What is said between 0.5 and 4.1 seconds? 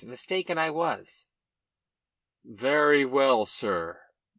I was." "Very well, sir."